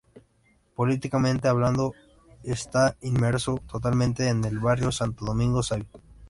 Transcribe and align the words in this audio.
Políticamente 0.75 1.47
hablando, 1.47 1.93
está 2.41 2.97
inmerso 3.01 3.59
totalmente 3.69 4.29
en 4.29 4.43
el 4.45 4.57
barrio 4.57 4.91
Santo 4.91 5.25
Domingo 5.25 5.61
Savio. 5.61 5.85